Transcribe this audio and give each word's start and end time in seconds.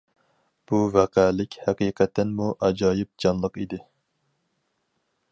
بۇ 0.69 0.77
ۋەقەلىك 0.93 1.57
ھەقىقەتەنمۇ 1.65 2.47
ئاجايىپ 2.67 3.11
جانلىق 3.25 3.61
ئىدى. 3.65 3.79